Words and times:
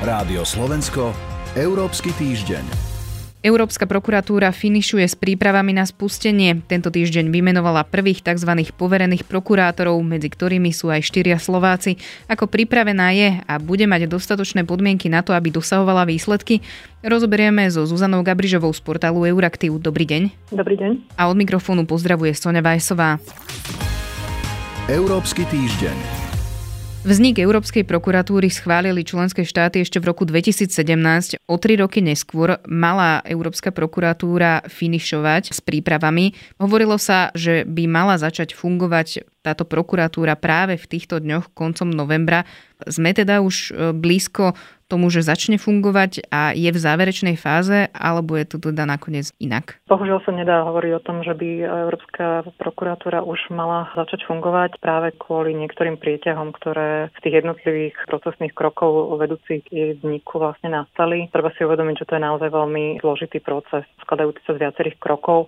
Rádio 0.00 0.48
Slovensko, 0.48 1.12
Európsky 1.52 2.08
týždeň. 2.16 2.64
Európska 3.44 3.84
prokuratúra 3.84 4.48
finišuje 4.48 5.04
s 5.04 5.12
prípravami 5.12 5.76
na 5.76 5.84
spustenie. 5.84 6.56
Tento 6.64 6.88
týždeň 6.88 7.28
vymenovala 7.28 7.84
prvých 7.84 8.24
tzv. 8.24 8.48
poverených 8.80 9.28
prokurátorov, 9.28 10.00
medzi 10.00 10.32
ktorými 10.32 10.72
sú 10.72 10.88
aj 10.88 11.04
štyria 11.04 11.36
Slováci. 11.36 12.00
Ako 12.32 12.48
pripravená 12.48 13.12
je 13.12 13.44
a 13.44 13.60
bude 13.60 13.84
mať 13.84 14.08
dostatočné 14.08 14.64
podmienky 14.64 15.12
na 15.12 15.20
to, 15.20 15.36
aby 15.36 15.52
dosahovala 15.52 16.08
výsledky? 16.08 16.64
Rozoberieme 17.04 17.68
so 17.68 17.84
Zuzanou 17.84 18.24
Gabrižovou 18.24 18.72
z 18.72 18.80
portálu 18.80 19.28
Euraktiv. 19.28 19.76
Dobrý 19.76 20.08
deň. 20.08 20.48
Dobrý 20.48 20.80
deň. 20.80 21.20
A 21.20 21.28
od 21.28 21.36
mikrofónu 21.36 21.84
pozdravuje 21.84 22.32
Sonja 22.32 22.64
Vajsová. 22.64 23.20
Európsky 24.88 25.44
týždeň. 25.44 26.29
Vznik 27.00 27.40
Európskej 27.40 27.88
prokuratúry 27.88 28.52
schválili 28.52 29.00
členské 29.08 29.40
štáty 29.40 29.80
ešte 29.80 29.96
v 30.04 30.12
roku 30.12 30.28
2017. 30.28 31.40
O 31.48 31.56
tri 31.56 31.80
roky 31.80 32.04
neskôr 32.04 32.60
mala 32.68 33.24
Európska 33.24 33.72
prokuratúra 33.72 34.68
finišovať 34.68 35.48
s 35.48 35.64
prípravami. 35.64 36.36
Hovorilo 36.60 37.00
sa, 37.00 37.32
že 37.32 37.64
by 37.64 37.88
mala 37.88 38.20
začať 38.20 38.52
fungovať 38.52 39.24
táto 39.40 39.64
prokuratúra 39.64 40.36
práve 40.36 40.76
v 40.76 40.84
týchto 40.84 41.24
dňoch 41.24 41.56
koncom 41.56 41.88
novembra. 41.88 42.44
Sme 42.84 43.16
teda 43.16 43.40
už 43.40 43.72
e, 43.72 43.96
blízko 43.96 44.52
tomu, 44.90 45.06
že 45.14 45.22
začne 45.22 45.54
fungovať 45.54 46.26
a 46.34 46.50
je 46.50 46.66
v 46.66 46.82
záverečnej 46.82 47.38
fáze, 47.38 47.86
alebo 47.94 48.34
je 48.34 48.50
to 48.50 48.58
teda 48.58 48.82
nakoniec 48.82 49.30
inak? 49.38 49.78
Bohužiaľ 49.86 50.26
sa 50.26 50.34
nedá 50.34 50.66
hovoriť 50.66 50.92
o 50.98 51.04
tom, 51.06 51.22
že 51.22 51.30
by 51.38 51.48
Európska 51.86 52.50
prokuratúra 52.58 53.22
už 53.22 53.54
mala 53.54 53.86
začať 53.94 54.26
fungovať 54.26 54.82
práve 54.82 55.14
kvôli 55.14 55.54
niektorým 55.54 55.94
prieťahom, 56.02 56.50
ktoré 56.58 57.14
v 57.14 57.18
tých 57.22 57.46
jednotlivých 57.46 57.94
procesných 58.10 58.50
krokov 58.50 59.14
vedúcich 59.22 59.62
jej 59.70 59.94
vzniku 60.02 60.42
vlastne 60.42 60.74
nastali. 60.74 61.30
Treba 61.30 61.54
si 61.54 61.62
uvedomiť, 61.62 62.02
že 62.02 62.08
to 62.10 62.16
je 62.18 62.26
naozaj 62.26 62.48
veľmi 62.50 62.98
zložitý 62.98 63.38
proces, 63.38 63.86
skladajúci 64.02 64.42
sa 64.42 64.58
z 64.58 64.62
viacerých 64.66 64.98
krokov 64.98 65.46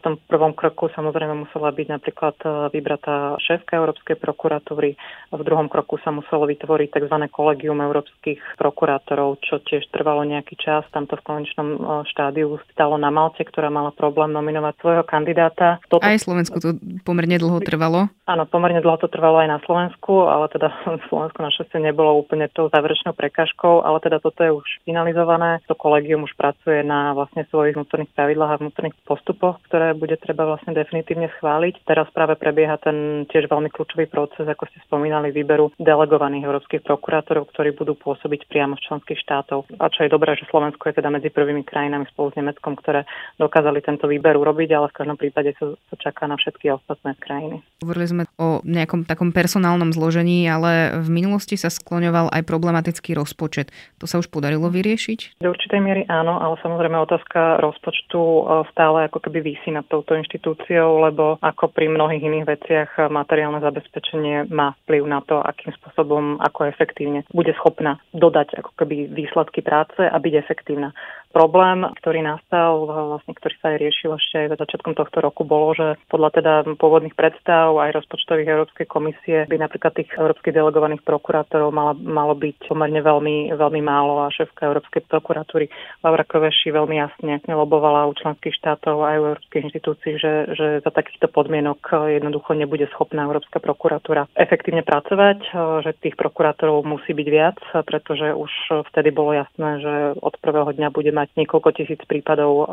v 0.00 0.04
tom 0.08 0.14
prvom 0.16 0.56
kroku 0.56 0.88
samozrejme 0.96 1.44
musela 1.44 1.68
byť 1.68 1.86
napríklad 1.92 2.36
e, 2.40 2.48
vybratá 2.72 3.36
šéfka 3.36 3.76
Európskej 3.76 4.16
prokuratúry. 4.16 4.96
V 5.28 5.42
druhom 5.44 5.68
kroku 5.68 6.00
sa 6.00 6.08
muselo 6.08 6.48
vytvoriť 6.48 6.88
tzv. 6.96 7.16
kolegium 7.28 7.84
európskych 7.84 8.56
prokurátorov, 8.56 9.44
čo 9.44 9.60
tiež 9.60 9.84
trvalo 9.92 10.24
nejaký 10.24 10.56
čas. 10.56 10.88
Tamto 10.88 11.20
v 11.20 11.26
konečnom 11.28 11.68
e, 11.76 11.78
štádiu 12.08 12.56
stalo 12.72 12.96
na 12.96 13.12
Malte, 13.12 13.44
ktorá 13.44 13.68
mala 13.68 13.92
problém 13.92 14.32
nominovať 14.32 14.74
svojho 14.80 15.04
kandidáta. 15.04 15.76
Toto... 15.92 16.00
Aj 16.00 16.16
Slovensku 16.16 16.56
to 16.56 16.80
pomerne 17.04 17.36
dlho 17.36 17.60
trvalo? 17.60 18.08
Áno, 18.24 18.48
pomerne 18.48 18.80
dlho 18.80 18.96
to 19.04 19.12
trvalo 19.12 19.44
aj 19.44 19.48
na 19.52 19.60
Slovensku, 19.68 20.24
ale 20.24 20.48
teda 20.48 20.72
Slovensko 21.12 21.44
našťastie 21.44 21.76
nebolo 21.84 22.16
úplne 22.16 22.48
tou 22.48 22.72
záverečnou 22.72 23.12
prekažkou, 23.12 23.84
ale 23.84 24.00
teda 24.00 24.16
toto 24.24 24.40
je 24.40 24.56
už 24.56 24.68
finalizované. 24.88 25.60
To 25.68 25.76
kolegium 25.76 26.24
už 26.24 26.32
pracuje 26.40 26.80
na 26.80 27.12
vlastne 27.12 27.44
svojich 27.52 27.76
vnútorných 27.76 28.16
pravidlách 28.16 28.50
a 28.56 28.60
vnútorných 28.64 28.96
postupoch, 29.04 29.60
ktoré 29.68 29.89
bude 29.94 30.16
treba 30.20 30.46
vlastne 30.46 30.76
definitívne 30.76 31.30
schváliť. 31.38 31.86
Teraz 31.86 32.06
práve 32.14 32.36
prebieha 32.36 32.76
ten 32.78 33.26
tiež 33.28 33.50
veľmi 33.50 33.70
kľúčový 33.72 34.06
proces, 34.06 34.46
ako 34.46 34.66
ste 34.70 34.78
spomínali, 34.86 35.34
výberu 35.34 35.72
delegovaných 35.80 36.46
európskych 36.46 36.82
prokurátorov, 36.84 37.50
ktorí 37.50 37.74
budú 37.74 37.96
pôsobiť 37.96 38.46
priamo 38.50 38.76
v 38.76 38.84
členských 38.84 39.18
štátov. 39.22 39.66
A 39.78 39.92
čo 39.92 40.06
je 40.06 40.10
dobré, 40.12 40.34
že 40.36 40.48
Slovensko 40.48 40.90
je 40.90 40.98
teda 40.98 41.08
medzi 41.10 41.32
prvými 41.32 41.62
krajinami 41.66 42.06
spolu 42.10 42.34
s 42.34 42.38
Nemeckom, 42.38 42.76
ktoré 42.78 43.06
dokázali 43.40 43.80
tento 43.80 44.10
výber 44.10 44.36
urobiť, 44.36 44.68
ale 44.74 44.86
v 44.90 44.96
každom 44.96 45.16
prípade 45.18 45.54
sa, 45.56 45.74
sa 45.92 45.96
čaká 45.98 46.26
na 46.26 46.36
všetky 46.36 46.72
ostatné 46.74 47.16
krajiny. 47.20 47.62
Hovorili 47.82 48.06
sme 48.06 48.22
o 48.36 48.60
nejakom 48.66 49.08
takom 49.08 49.32
personálnom 49.32 49.92
zložení, 49.94 50.44
ale 50.46 51.00
v 51.00 51.08
minulosti 51.08 51.56
sa 51.56 51.72
skloňoval 51.72 52.32
aj 52.32 52.42
problematický 52.44 53.16
rozpočet. 53.16 53.72
To 54.00 54.06
sa 54.08 54.20
už 54.20 54.28
podarilo 54.28 54.68
vyriešiť? 54.68 55.42
Do 55.42 55.52
určitej 55.52 55.80
miery 55.80 56.02
áno, 56.08 56.38
ale 56.40 56.56
samozrejme 56.60 56.96
otázka 57.00 57.60
rozpočtu 57.60 58.20
e, 58.20 58.42
stále 58.72 59.06
ako 59.08 59.18
keby 59.24 59.54
vysí 59.54 59.70
nad 59.80 59.88
touto 59.88 60.12
inštitúciou, 60.12 61.00
lebo 61.08 61.40
ako 61.40 61.72
pri 61.72 61.88
mnohých 61.88 62.20
iných 62.20 62.46
veciach 62.46 62.90
materiálne 63.08 63.64
zabezpečenie 63.64 64.52
má 64.52 64.76
vplyv 64.84 65.02
na 65.08 65.24
to, 65.24 65.40
akým 65.40 65.72
spôsobom, 65.80 66.36
ako 66.36 66.68
efektívne 66.68 67.24
bude 67.32 67.56
schopná 67.56 67.96
dodať 68.12 68.60
ako 68.60 68.76
keby 68.76 69.08
výsledky 69.08 69.64
práce 69.64 70.04
a 70.04 70.12
byť 70.12 70.34
efektívna. 70.36 70.92
Problém, 71.30 71.86
ktorý 72.02 72.26
nastal, 72.26 72.90
vlastne, 72.90 73.38
ktorý 73.38 73.54
sa 73.62 73.66
aj 73.70 73.76
riešil 73.78 74.10
ešte 74.18 74.34
aj 74.34 74.58
začiatkom 74.66 74.98
tohto 74.98 75.22
roku, 75.22 75.46
bolo, 75.46 75.70
že 75.78 75.94
podľa 76.10 76.30
teda 76.34 76.52
pôvodných 76.74 77.14
predstav 77.14 77.70
aj 77.78 78.02
rozpočtových 78.02 78.50
Európskej 78.50 78.86
komisie 78.90 79.46
by 79.46 79.62
napríklad 79.62 79.94
tých 79.94 80.10
európskych 80.18 80.50
delegovaných 80.50 81.06
prokurátorov 81.06 81.70
malo, 81.70 81.94
malo 81.94 82.34
byť 82.34 82.66
pomerne 82.66 82.98
veľmi, 82.98 83.54
veľmi 83.54 83.78
málo 83.78 84.26
a 84.26 84.34
šéfka 84.34 84.66
Európskej 84.66 85.06
prokuratúry 85.06 85.70
Laura 86.02 86.26
Koveši 86.26 86.74
veľmi 86.74 86.98
jasne 86.98 87.38
lobovala 87.46 88.10
u 88.10 88.12
členských 88.18 88.58
štátov 88.58 88.98
aj 88.98 89.14
európskych 89.22 89.70
inštitúcií, 89.70 90.18
že, 90.18 90.34
že 90.58 90.66
za 90.82 90.90
takýchto 90.90 91.30
podmienok 91.30 92.10
jednoducho 92.10 92.58
nebude 92.58 92.90
schopná 92.90 93.30
Európska 93.30 93.62
prokuratúra 93.62 94.26
efektívne 94.34 94.82
pracovať, 94.82 95.38
že 95.86 95.94
tých 96.02 96.18
prokurátorov 96.18 96.82
musí 96.82 97.14
byť 97.14 97.28
viac, 97.30 97.58
pretože 97.86 98.34
už 98.34 98.50
vtedy 98.90 99.14
bolo 99.14 99.38
jasné, 99.38 99.78
že 99.78 99.94
od 100.18 100.34
prvého 100.42 100.74
dňa 100.74 100.90
bude 100.90 101.19
mať 101.20 101.36
niekoľko 101.36 101.76
tisíc 101.76 102.00
prípadov 102.08 102.64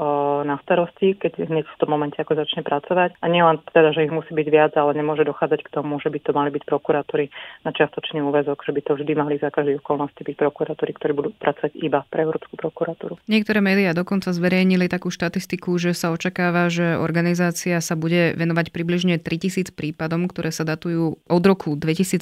na 0.47 0.56
starosti, 0.63 1.19
keď 1.19 1.52
hneď 1.52 1.68
v 1.68 1.80
tom 1.84 1.91
momente 1.91 2.16
ako 2.16 2.40
začne 2.40 2.63
pracovať. 2.63 3.19
A 3.19 3.25
nie 3.28 3.44
len 3.44 3.59
teda, 3.75 3.91
že 3.91 4.08
ich 4.08 4.13
musí 4.16 4.31
byť 4.31 4.47
viac, 4.47 4.72
ale 4.80 4.96
nemôže 4.96 5.28
dochádzať 5.28 5.68
k 5.68 5.74
tomu, 5.75 6.00
že 6.00 6.08
by 6.08 6.19
to 6.24 6.31
mali 6.31 6.50
byť 6.56 6.63
prokurátori 6.63 7.28
na 7.68 7.75
čiastočný 7.75 8.24
úvezok, 8.24 8.63
že 8.63 8.72
by 8.72 8.81
to 8.88 8.96
vždy 8.96 9.12
mali 9.19 9.35
za 9.35 9.52
každej 9.52 9.84
okolnosti 9.84 10.22
byť 10.24 10.35
prokurátori, 10.40 10.96
ktorí 10.96 11.12
budú 11.12 11.30
pracovať 11.35 11.75
iba 11.84 12.08
pre 12.08 12.24
Európsku 12.24 12.56
prokuratúru. 12.56 13.19
Niektoré 13.28 13.59
médiá 13.59 13.91
dokonca 13.91 14.31
zverejnili 14.31 14.88
takú 14.88 15.12
štatistiku, 15.12 15.75
že 15.75 15.91
sa 15.97 16.16
očakáva, 16.16 16.72
že 16.72 16.96
organizácia 16.96 17.81
sa 17.84 18.00
bude 18.00 18.38
venovať 18.38 18.72
približne 18.72 19.19
3000 19.19 19.74
prípadom, 19.74 20.29
ktoré 20.29 20.53
sa 20.53 20.64
datujú 20.64 21.19
od 21.25 21.44
roku 21.44 21.74
2017 21.74 22.22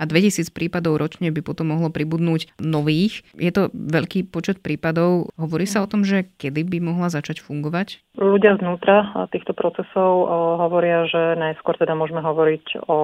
a 0.00 0.04
2000 0.08 0.52
prípadov 0.52 1.00
ročne 1.00 1.32
by 1.32 1.40
potom 1.40 1.72
mohlo 1.72 1.88
pribudnúť 1.88 2.56
nových. 2.60 3.24
Je 3.36 3.52
to 3.52 3.72
veľký 3.72 4.28
počet 4.28 4.60
prípadov. 4.60 4.99
Hovorí 5.40 5.64
sa 5.64 5.82
o 5.84 5.90
tom, 5.90 6.04
že 6.04 6.28
kedy 6.36 6.66
by 6.66 6.78
mohla 6.84 7.08
začať 7.08 7.40
fungovať? 7.40 8.00
Ľudia 8.20 8.60
znútra 8.60 9.28
týchto 9.32 9.56
procesov 9.56 10.28
hovoria, 10.60 11.08
že 11.08 11.38
najskôr 11.40 11.80
teda 11.80 11.96
môžeme 11.96 12.20
hovoriť 12.20 12.84
o 12.86 12.98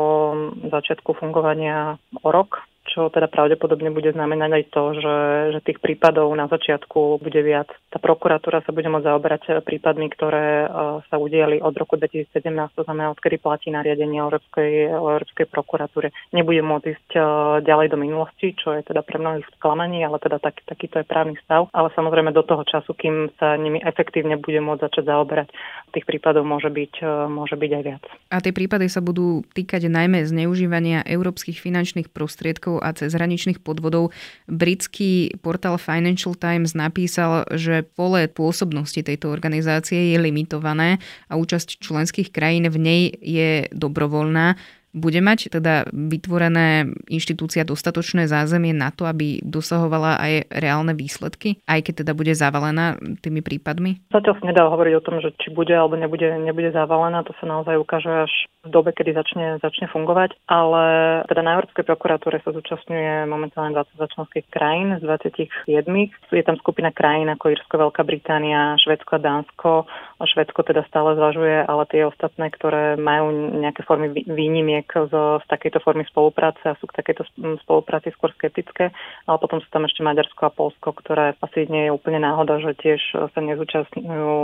začiatku 0.69 1.17
fungovania 1.17 1.97
o 2.21 2.29
rok, 2.29 2.63
čo 2.97 3.13
teda 3.13 3.29
pravdepodobne 3.29 3.93
bude 3.93 4.09
znamenať 4.17 4.51
aj 4.57 4.65
to, 4.73 4.83
že, 4.97 5.17
že 5.53 5.61
tých 5.69 5.85
prípadov 5.85 6.33
na 6.33 6.49
začiatku 6.49 7.21
bude 7.21 7.41
viac. 7.45 7.69
Tá 7.93 8.01
prokuratúra 8.01 8.65
sa 8.65 8.73
bude 8.73 8.89
môcť 8.89 9.05
zaoberať 9.05 9.43
prípadmi, 9.61 10.09
ktoré 10.09 10.65
uh, 10.65 11.05
sa 11.13 11.21
udiali 11.21 11.61
od 11.61 11.77
roku 11.77 12.01
2017, 12.01 12.33
to 12.73 12.89
znamená, 12.89 13.13
odkedy 13.13 13.37
platí 13.37 13.69
nariadenie 13.69 14.17
Európskej, 14.17 14.97
Európskej 14.97 15.45
prokuratúre. 15.53 16.09
Nebude 16.33 16.65
môcť 16.65 16.87
ísť 16.89 17.11
uh, 17.21 17.25
ďalej 17.61 17.93
do 17.93 18.01
minulosti, 18.01 18.57
čo 18.57 18.73
je 18.73 18.81
teda 18.81 19.05
pre 19.05 19.21
mnohých 19.21 19.45
sklamaní, 19.61 20.01
ale 20.01 20.17
teda 20.17 20.41
tak, 20.41 20.65
takýto 20.65 21.05
je 21.05 21.07
právny 21.07 21.37
stav. 21.45 21.69
Ale 21.77 21.93
samozrejme 21.93 22.33
do 22.33 22.49
toho 22.49 22.65
času, 22.65 22.97
kým 22.97 23.29
sa 23.37 23.61
nimi 23.61 23.77
efektívne 23.85 24.41
bude 24.41 24.65
môcť 24.65 24.89
začať 24.89 25.05
zaoberať, 25.13 25.53
tých 25.93 26.09
prípadov 26.09 26.49
môže 26.49 26.73
byť, 26.73 27.05
môže 27.29 27.61
byť 27.61 27.71
aj 27.77 27.83
viac. 27.85 28.05
A 28.33 28.41
tie 28.41 28.57
prípady 28.57 28.89
sa 28.89 29.05
budú 29.05 29.45
týkať 29.53 29.93
najmä 29.93 30.25
zneužívania 30.25 31.05
európskych 31.05 31.61
finančných 31.61 32.09
prostriedkov 32.09 32.86
a 32.87 32.95
cezhraničných 32.95 33.59
podvodov. 33.59 34.15
Britský 34.47 35.35
portál 35.43 35.75
Financial 35.83 36.39
Times 36.39 36.79
napísal, 36.79 37.43
že 37.51 37.83
pole 37.83 38.31
pôsobnosti 38.31 39.03
tejto 39.03 39.35
organizácie 39.35 40.15
je 40.15 40.19
limitované 40.23 41.03
a 41.27 41.35
účasť 41.35 41.83
členských 41.83 42.31
krajín 42.31 42.71
v 42.71 42.79
nej 42.79 43.03
je 43.19 43.67
dobrovoľná 43.75 44.55
bude 44.97 45.21
mať 45.21 45.53
teda 45.53 45.93
vytvorené 45.93 46.89
inštitúcia 47.13 47.69
dostatočné 47.69 48.25
zázemie 48.25 48.73
na 48.73 48.89
to, 48.89 49.05
aby 49.05 49.45
dosahovala 49.45 50.17
aj 50.17 50.33
reálne 50.49 50.97
výsledky, 50.97 51.61
aj 51.69 51.85
keď 51.85 51.95
teda 52.03 52.13
bude 52.17 52.33
zavalená 52.33 52.97
tými 53.21 53.45
prípadmi? 53.45 54.09
Zatiaľ 54.09 54.35
sa 54.41 54.45
nedá 54.49 54.65
hovoriť 54.73 54.95
o 54.97 55.05
tom, 55.05 55.21
že 55.21 55.37
či 55.37 55.53
bude 55.53 55.77
alebo 55.77 56.01
nebude, 56.01 56.41
nebude 56.41 56.73
zavalená, 56.73 57.21
to 57.29 57.37
sa 57.37 57.45
naozaj 57.45 57.77
ukáže 57.77 58.09
až 58.09 58.33
v 58.65 58.73
dobe, 58.73 58.91
kedy 58.97 59.13
začne, 59.13 59.61
začne 59.61 59.87
fungovať, 59.93 60.35
ale 60.49 60.83
teda 61.29 61.45
na 61.45 61.55
Európskej 61.61 61.85
prokuratúre 61.87 62.41
sa 62.43 62.51
zúčastňuje 62.51 63.29
momentálne 63.29 63.77
20 63.77 64.17
členských 64.17 64.47
krajín 64.51 64.97
z 64.99 65.05
27. 65.05 65.87
Je 66.33 66.43
tam 66.43 66.57
skupina 66.59 66.91
krajín 66.91 67.29
ako 67.31 67.53
Irsko, 67.53 67.79
Veľká 67.79 68.03
Británia, 68.03 68.75
Švedsko 68.81 69.21
a 69.21 69.23
Dánsko. 69.23 69.71
Švedsko 70.17 70.65
teda 70.65 70.83
stále 70.89 71.15
zvažuje, 71.15 71.63
ale 71.69 71.85
tie 71.93 72.09
ostatné, 72.09 72.49
ktoré 72.49 72.97
majú 72.97 73.31
nejaké 73.61 73.85
formy 73.85 74.11
výnimiek, 74.11 74.86
podnik 74.87 75.11
z, 75.11 75.15
z 75.43 75.47
takejto 75.49 75.79
formy 75.83 76.05
spolupráce 76.07 76.63
a 76.65 76.79
sú 76.79 76.87
k 76.87 77.03
takejto 77.03 77.27
spolupráci 77.67 78.11
skôr 78.15 78.31
skeptické, 78.33 78.95
ale 79.27 79.39
potom 79.39 79.61
sú 79.61 79.69
tam 79.71 79.85
ešte 79.85 80.03
Maďarsko 80.03 80.47
a 80.47 80.55
Polsko, 80.55 80.95
ktoré 80.95 81.35
asi 81.43 81.67
nie 81.67 81.91
je 81.91 81.95
úplne 81.95 82.23
náhoda, 82.23 82.63
že 82.63 82.73
tiež 82.79 83.01
sa 83.35 83.41
nezúčastňujú 83.43 84.35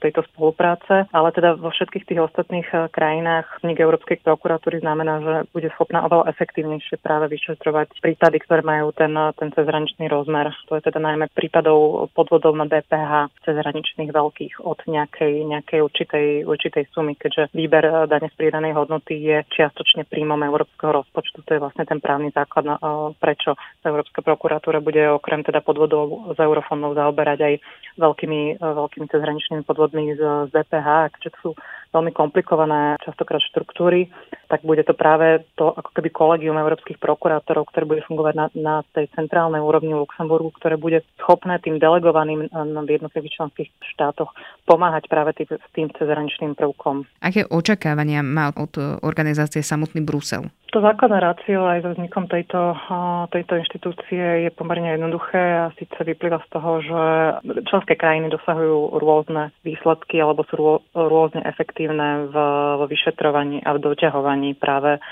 tejto 0.00 0.24
spolupráce, 0.32 1.06
ale 1.12 1.28
teda 1.32 1.60
vo 1.60 1.70
všetkých 1.70 2.08
tých 2.08 2.20
ostatných 2.20 2.68
krajinách 2.92 3.46
vznik 3.60 3.80
Európskej 3.80 4.24
prokuratúry 4.24 4.80
znamená, 4.80 5.20
že 5.20 5.34
bude 5.52 5.68
schopná 5.76 6.04
oveľa 6.08 6.32
efektívnejšie 6.32 7.00
práve 7.00 7.28
vyšetrovať 7.32 8.00
prípady, 8.00 8.40
ktoré 8.42 8.64
majú 8.64 8.96
ten, 8.96 9.12
ten 9.36 9.52
cezhraničný 9.52 10.08
rozmer. 10.08 10.50
To 10.72 10.78
je 10.78 10.82
teda 10.82 10.98
najmä 10.98 11.28
prípadov 11.36 12.08
podvodov 12.16 12.56
na 12.56 12.64
DPH 12.64 13.32
cezhraničných 13.44 14.10
veľkých 14.10 14.64
od 14.64 14.78
nejakej, 14.88 15.44
nejakej 15.46 15.80
určitej, 15.82 16.26
určitej 16.48 16.84
sumy, 16.94 17.14
keďže 17.18 17.52
výber 17.52 18.08
dane 18.08 18.28
z 18.32 18.36
pridanej 18.38 18.72
hodnoty 18.76 19.18
je 19.18 19.42
čiastočne 19.50 19.81
príjmom 20.08 20.40
európskeho 20.42 21.02
rozpočtu. 21.02 21.42
To 21.44 21.50
je 21.52 21.62
vlastne 21.62 21.84
ten 21.84 21.98
právny 21.98 22.30
základ, 22.30 22.78
prečo 23.18 23.58
Európska 23.82 24.22
prokuratúra 24.22 24.78
bude 24.78 25.02
okrem 25.10 25.42
teda 25.42 25.60
podvodov 25.60 26.32
z 26.34 26.38
eurofondov 26.40 26.96
zaoberať 26.96 27.38
aj 27.42 27.54
veľkými, 27.98 28.62
veľkými 28.62 29.06
cezhraničnými 29.10 29.62
podvodmi 29.66 30.16
z, 30.16 30.22
z 30.48 30.50
DPH, 30.52 31.12
keďže 31.18 31.30
sú 31.42 31.50
veľmi 31.92 32.12
komplikované 32.16 32.96
častokrát 33.04 33.44
štruktúry, 33.52 34.08
tak 34.48 34.64
bude 34.64 34.82
to 34.84 34.96
práve 34.96 35.44
to 35.56 35.72
ako 35.72 35.92
keby 35.92 36.08
kolegium 36.08 36.56
európskych 36.56 36.96
prokurátorov, 36.96 37.68
ktoré 37.68 37.84
bude 37.84 38.02
fungovať 38.08 38.34
na, 38.34 38.46
na 38.56 38.76
tej 38.96 39.12
centrálnej 39.12 39.60
úrovni 39.60 39.92
Luxemburgu, 39.92 40.52
ktoré 40.56 40.80
bude 40.80 41.04
schopné 41.20 41.60
tým 41.60 41.76
delegovaným 41.76 42.48
v 42.52 42.90
jednotlivých 42.90 43.36
členských 43.40 43.68
štátoch 43.96 44.32
pomáhať 44.64 45.08
práve 45.08 45.36
tým, 45.36 45.48
s 45.52 45.68
tým 45.76 45.88
cezhraničným 45.94 46.56
prvkom. 46.56 47.04
Aké 47.20 47.44
očakávania 47.44 48.24
má 48.24 48.52
od 48.56 48.76
organizácie 49.04 49.60
samotný 49.60 50.04
Brusel? 50.04 50.48
To 50.72 50.80
základné 50.80 51.20
rácio 51.20 51.68
aj 51.68 51.84
so 51.84 51.92
vznikom 51.92 52.32
tejto, 52.32 52.72
tejto 53.28 53.60
inštitúcie 53.60 54.48
je 54.48 54.50
pomerne 54.56 54.96
jednoduché 54.96 55.68
a 55.68 55.68
síce 55.76 56.00
vyplýva 56.00 56.40
z 56.40 56.48
toho, 56.48 56.70
že 56.80 57.02
členské 57.68 57.92
krajiny 57.92 58.32
dosahujú 58.32 58.96
rôzne 58.96 59.52
výsledky 59.68 60.16
alebo 60.16 60.48
sú 60.48 60.80
rôzne 60.96 61.44
efektívne 61.82 62.30
v, 62.30 62.34
vo 62.78 62.86
vyšetrovaní 62.86 63.58
a 63.66 63.74
v 63.74 63.82
doťahovaní 63.82 64.54
práve 64.54 65.02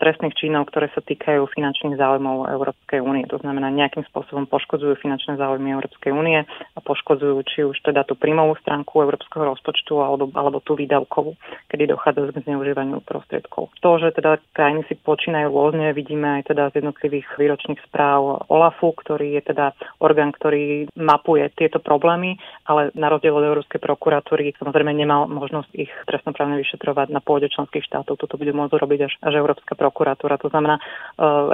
trestných 0.00 0.32
činov, 0.40 0.72
ktoré 0.72 0.88
sa 0.96 1.04
týkajú 1.04 1.44
finančných 1.52 2.00
záujmov 2.00 2.48
Európskej 2.48 3.04
únie. 3.04 3.28
To 3.28 3.36
znamená, 3.36 3.68
nejakým 3.68 4.08
spôsobom 4.08 4.48
poškodzujú 4.48 4.96
finančné 4.96 5.36
záujmy 5.36 5.76
Európskej 5.76 6.08
únie 6.16 6.40
a 6.48 6.78
poškodzujú 6.80 7.36
či 7.44 7.68
už 7.68 7.76
teda 7.84 8.08
tú 8.08 8.16
príjmovú 8.16 8.56
stránku 8.64 9.04
európskeho 9.04 9.52
rozpočtu 9.52 10.00
alebo, 10.00 10.32
alebo 10.32 10.64
tú 10.64 10.72
výdavkovú, 10.72 11.36
kedy 11.68 11.92
dochádza 11.92 12.32
k 12.32 12.48
zneužívaniu 12.48 13.04
prostriedkov. 13.04 13.68
To, 13.84 13.90
že 14.00 14.16
teda 14.16 14.40
krajiny 14.56 14.88
si 14.88 14.96
počínajú 14.96 15.52
rôzne, 15.52 15.92
vidíme 15.92 16.40
aj 16.40 16.56
teda 16.56 16.72
z 16.72 16.80
jednotlivých 16.80 17.28
výročných 17.36 17.84
správ 17.84 18.48
OLAFu, 18.48 18.96
ktorý 18.96 19.36
je 19.36 19.52
teda 19.52 19.76
orgán, 20.00 20.32
ktorý 20.32 20.88
mapuje 20.96 21.52
tieto 21.52 21.76
problémy, 21.76 22.40
ale 22.64 22.88
na 22.96 23.12
rozdiel 23.12 23.36
od 23.36 23.44
Európskej 23.44 23.84
prokuratúry 23.84 24.56
samozrejme 24.56 24.96
nemal 24.96 25.28
možnosť 25.28 25.70
ich 25.76 25.92
trestnoprávne 26.08 26.56
vyšetrovať 26.56 27.12
na 27.12 27.20
pôde 27.20 27.52
členských 27.52 27.84
štátov. 27.84 28.16
Toto 28.16 28.40
bude 28.40 28.56
môcť 28.56 28.80
robiť 28.80 29.00
až, 29.04 29.12
až 29.20 29.34
Európska 29.44 29.76
prokuratúra 29.76 29.89
prokuratúra. 29.90 30.38
To 30.38 30.48
znamená, 30.48 30.78
e, 30.78 30.82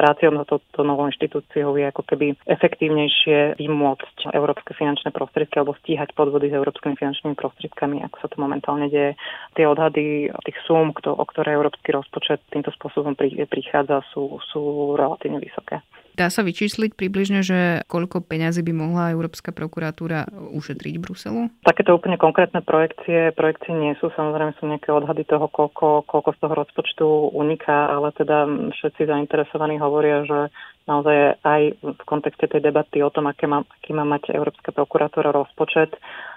ráciom 0.04 0.36
na 0.36 0.44
toto 0.44 0.84
novou 0.84 1.08
inštitúciou 1.08 1.72
je 1.80 1.88
ako 1.88 2.04
keby 2.04 2.36
efektívnejšie 2.44 3.56
vymôcť 3.56 4.36
európske 4.36 4.76
finančné 4.76 5.08
prostriedky 5.16 5.56
alebo 5.56 5.72
stíhať 5.80 6.12
podvody 6.12 6.52
s 6.52 6.54
európskymi 6.60 7.00
finančnými 7.00 7.32
prostriedkami, 7.32 8.04
ako 8.04 8.16
sa 8.20 8.28
to 8.28 8.36
momentálne 8.36 8.92
deje. 8.92 9.16
Tie 9.56 9.64
odhady 9.64 10.28
tých 10.44 10.58
súm, 10.68 10.92
o 10.92 11.24
ktoré 11.24 11.56
európsky 11.56 11.96
rozpočet 11.96 12.44
týmto 12.52 12.68
spôsobom 12.76 13.16
prichádza, 13.16 14.04
sú, 14.12 14.36
sú 14.52 14.92
relatívne 15.00 15.40
vysoké. 15.40 15.80
Dá 16.16 16.32
sa 16.32 16.40
vyčísliť 16.40 16.96
približne, 16.96 17.44
že 17.44 17.84
koľko 17.92 18.24
peňazí 18.24 18.64
by 18.64 18.72
mohla 18.72 19.12
Európska 19.12 19.52
prokuratúra 19.52 20.24
ušetriť 20.32 20.94
Bruselu? 20.96 21.52
Takéto 21.60 21.92
úplne 21.92 22.16
konkrétne 22.16 22.64
projekcie, 22.64 23.36
projekcie 23.36 23.76
nie 23.76 23.92
sú. 24.00 24.08
Samozrejme 24.16 24.56
sú 24.56 24.64
nejaké 24.64 24.88
odhady 24.96 25.28
toho, 25.28 25.44
koľko, 25.52 26.08
koľko 26.08 26.30
z 26.32 26.38
toho 26.40 26.54
rozpočtu 26.56 27.06
uniká, 27.36 27.92
ale 27.92 28.16
teda 28.16 28.48
všetci 28.48 29.04
zainteresovaní 29.04 29.76
hovoria, 29.76 30.24
že 30.24 30.48
naozaj 30.86 31.42
aj 31.42 31.62
v 31.82 32.02
kontexte 32.06 32.46
tej 32.46 32.62
debaty 32.62 33.02
o 33.02 33.10
tom, 33.10 33.26
aké 33.26 33.50
má, 33.50 33.66
aký 33.82 33.92
má 33.92 34.06
mať 34.06 34.30
Európska 34.32 34.70
prokuratúra 34.70 35.34
rozpočet, 35.34 35.94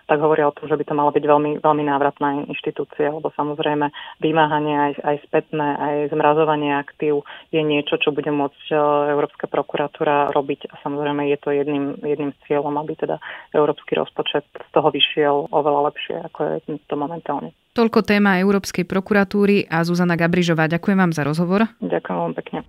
tak 0.10 0.26
hovoria 0.26 0.50
o 0.50 0.56
tom, 0.58 0.66
že 0.66 0.74
by 0.74 0.84
to 0.90 0.98
malo 0.98 1.14
byť 1.14 1.22
veľmi, 1.22 1.52
veľmi 1.62 1.84
návratná 1.86 2.50
inštitúcia, 2.50 3.14
lebo 3.14 3.30
samozrejme 3.38 3.94
vymáhanie 4.18 4.74
aj, 4.74 4.94
aj 5.06 5.16
spätné, 5.30 5.68
aj 5.78 5.96
zmrazovanie 6.10 6.74
aktív 6.74 7.22
je 7.54 7.62
niečo, 7.62 8.02
čo 8.02 8.10
bude 8.10 8.34
môcť 8.34 8.74
e, 8.74 8.76
Európska 9.14 9.46
prokuratúra 9.46 10.34
robiť 10.34 10.74
a 10.74 10.82
samozrejme 10.82 11.30
je 11.30 11.38
to 11.38 11.54
jedným, 11.54 12.02
jedným 12.02 12.34
cieľom, 12.50 12.74
aby 12.82 12.98
teda 12.98 13.22
Európsky 13.54 13.94
rozpočet 13.94 14.50
z 14.50 14.70
toho 14.74 14.90
vyšiel 14.90 15.54
oveľa 15.54 15.94
lepšie, 15.94 16.16
ako 16.26 16.40
je 16.58 16.82
to 16.90 16.96
momentálne. 16.98 17.54
Toľko 17.78 18.02
téma 18.02 18.42
Európskej 18.42 18.90
prokuratúry 18.90 19.70
a 19.70 19.86
Zuzana 19.86 20.18
Gabrižová. 20.18 20.66
Ďakujem 20.66 20.98
vám 20.98 21.14
za 21.14 21.22
rozhovor. 21.22 21.70
Ďakujem 21.86 22.18
vám 22.18 22.34
pekne. 22.34 22.60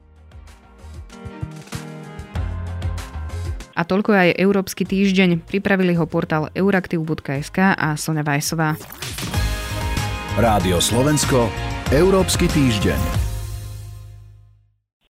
A 3.74 3.82
toľko 3.86 4.10
aj 4.12 4.28
Európsky 4.36 4.82
týždeň. 4.82 5.46
Pripravili 5.46 5.94
ho 5.94 6.04
portál 6.04 6.50
euraktiv.sk 6.52 7.58
a 7.78 7.88
Sonja 7.94 8.26
Vajsová. 8.26 8.74
Rádio 10.38 10.78
Slovensko, 10.78 11.50
Európsky 11.90 12.46
týždeň. 12.46 13.29